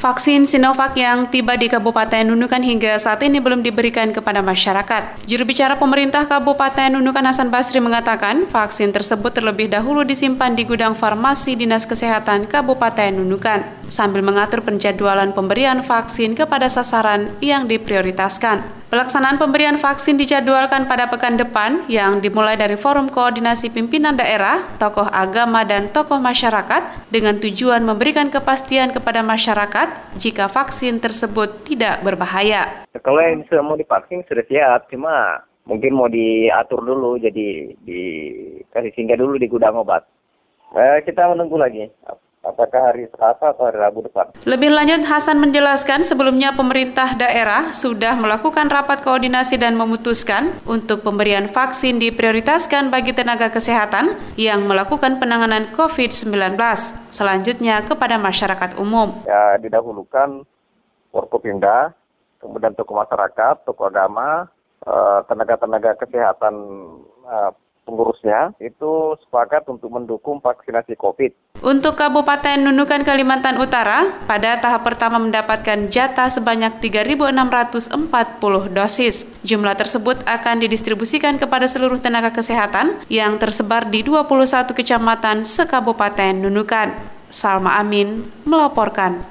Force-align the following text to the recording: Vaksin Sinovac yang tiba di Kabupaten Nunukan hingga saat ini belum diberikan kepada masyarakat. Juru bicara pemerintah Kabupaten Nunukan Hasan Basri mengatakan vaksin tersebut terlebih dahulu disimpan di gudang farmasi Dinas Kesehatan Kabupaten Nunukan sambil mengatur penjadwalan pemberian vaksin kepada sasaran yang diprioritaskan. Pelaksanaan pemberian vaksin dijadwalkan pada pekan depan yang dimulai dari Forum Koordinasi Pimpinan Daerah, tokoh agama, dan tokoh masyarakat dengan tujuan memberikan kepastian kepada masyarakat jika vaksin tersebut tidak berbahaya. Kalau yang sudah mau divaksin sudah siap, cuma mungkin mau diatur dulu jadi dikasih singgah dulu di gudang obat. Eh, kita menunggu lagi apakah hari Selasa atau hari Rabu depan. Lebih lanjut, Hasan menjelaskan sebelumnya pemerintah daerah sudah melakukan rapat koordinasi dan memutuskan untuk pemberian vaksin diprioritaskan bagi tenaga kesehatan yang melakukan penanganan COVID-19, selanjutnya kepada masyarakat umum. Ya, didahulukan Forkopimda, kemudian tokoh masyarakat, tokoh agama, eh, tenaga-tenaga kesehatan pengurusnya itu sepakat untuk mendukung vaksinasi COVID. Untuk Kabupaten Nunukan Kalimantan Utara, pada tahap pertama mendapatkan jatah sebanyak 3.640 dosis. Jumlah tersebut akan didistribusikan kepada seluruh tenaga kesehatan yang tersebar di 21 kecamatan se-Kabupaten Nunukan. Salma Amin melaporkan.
Vaksin 0.00 0.48
Sinovac 0.48 0.96
yang 0.96 1.28
tiba 1.28 1.60
di 1.60 1.68
Kabupaten 1.68 2.24
Nunukan 2.24 2.64
hingga 2.64 2.96
saat 2.96 3.20
ini 3.20 3.36
belum 3.36 3.60
diberikan 3.60 4.08
kepada 4.16 4.40
masyarakat. 4.40 5.28
Juru 5.28 5.44
bicara 5.44 5.76
pemerintah 5.76 6.24
Kabupaten 6.24 6.96
Nunukan 6.96 7.20
Hasan 7.20 7.52
Basri 7.52 7.84
mengatakan 7.84 8.48
vaksin 8.48 8.96
tersebut 8.96 9.36
terlebih 9.36 9.68
dahulu 9.68 10.00
disimpan 10.00 10.56
di 10.56 10.64
gudang 10.64 10.96
farmasi 10.96 11.52
Dinas 11.52 11.84
Kesehatan 11.84 12.48
Kabupaten 12.48 13.12
Nunukan 13.12 13.60
sambil 13.92 14.24
mengatur 14.24 14.64
penjadwalan 14.64 15.36
pemberian 15.36 15.84
vaksin 15.84 16.32
kepada 16.32 16.72
sasaran 16.72 17.28
yang 17.44 17.68
diprioritaskan. 17.68 18.79
Pelaksanaan 18.90 19.38
pemberian 19.38 19.78
vaksin 19.78 20.18
dijadwalkan 20.18 20.90
pada 20.90 21.06
pekan 21.06 21.38
depan 21.38 21.86
yang 21.86 22.18
dimulai 22.18 22.58
dari 22.58 22.74
Forum 22.74 23.06
Koordinasi 23.06 23.70
Pimpinan 23.70 24.18
Daerah, 24.18 24.66
tokoh 24.82 25.06
agama, 25.06 25.62
dan 25.62 25.94
tokoh 25.94 26.18
masyarakat 26.18 27.06
dengan 27.06 27.38
tujuan 27.38 27.86
memberikan 27.86 28.34
kepastian 28.34 28.90
kepada 28.90 29.22
masyarakat 29.22 30.18
jika 30.18 30.50
vaksin 30.50 30.98
tersebut 30.98 31.62
tidak 31.70 32.02
berbahaya. 32.02 32.82
Kalau 32.98 33.22
yang 33.22 33.46
sudah 33.46 33.62
mau 33.62 33.78
divaksin 33.78 34.26
sudah 34.26 34.42
siap, 34.50 34.90
cuma 34.90 35.38
mungkin 35.70 35.94
mau 35.94 36.10
diatur 36.10 36.82
dulu 36.82 37.14
jadi 37.22 37.70
dikasih 37.86 38.90
singgah 38.98 39.14
dulu 39.14 39.38
di 39.38 39.46
gudang 39.46 39.78
obat. 39.78 40.02
Eh, 40.74 40.98
kita 41.06 41.30
menunggu 41.30 41.54
lagi 41.54 41.86
apakah 42.40 42.92
hari 42.92 43.04
Selasa 43.12 43.52
atau 43.52 43.68
hari 43.68 43.78
Rabu 43.78 44.00
depan. 44.04 44.32
Lebih 44.48 44.72
lanjut, 44.72 45.04
Hasan 45.04 45.36
menjelaskan 45.38 46.00
sebelumnya 46.00 46.56
pemerintah 46.56 47.12
daerah 47.16 47.72
sudah 47.76 48.16
melakukan 48.16 48.72
rapat 48.72 49.04
koordinasi 49.04 49.60
dan 49.60 49.76
memutuskan 49.76 50.56
untuk 50.64 51.04
pemberian 51.04 51.48
vaksin 51.52 52.00
diprioritaskan 52.00 52.88
bagi 52.88 53.12
tenaga 53.12 53.52
kesehatan 53.52 54.16
yang 54.40 54.64
melakukan 54.64 55.20
penanganan 55.20 55.68
COVID-19, 55.76 56.56
selanjutnya 57.12 57.84
kepada 57.84 58.16
masyarakat 58.16 58.80
umum. 58.80 59.20
Ya, 59.28 59.60
didahulukan 59.60 60.44
Forkopimda, 61.10 61.92
kemudian 62.40 62.72
tokoh 62.72 62.96
masyarakat, 62.96 63.66
tokoh 63.66 63.90
agama, 63.90 64.48
eh, 64.86 65.20
tenaga-tenaga 65.28 65.98
kesehatan 65.98 66.54
pengurusnya 67.90 68.54
itu 68.62 69.18
sepakat 69.26 69.66
untuk 69.66 69.90
mendukung 69.90 70.38
vaksinasi 70.38 70.94
COVID. 70.94 71.58
Untuk 71.66 71.98
Kabupaten 71.98 72.62
Nunukan 72.62 73.02
Kalimantan 73.02 73.58
Utara, 73.58 74.06
pada 74.30 74.56
tahap 74.62 74.86
pertama 74.86 75.18
mendapatkan 75.18 75.90
jatah 75.90 76.30
sebanyak 76.30 76.78
3.640 76.78 77.98
dosis. 78.70 79.28
Jumlah 79.42 79.74
tersebut 79.74 80.22
akan 80.24 80.62
didistribusikan 80.62 81.36
kepada 81.36 81.66
seluruh 81.66 81.98
tenaga 81.98 82.30
kesehatan 82.30 82.96
yang 83.10 83.36
tersebar 83.36 83.90
di 83.90 84.06
21 84.06 84.70
kecamatan 84.72 85.42
se-Kabupaten 85.42 86.32
Nunukan. 86.38 86.94
Salma 87.28 87.76
Amin 87.78 88.26
melaporkan. 88.48 89.22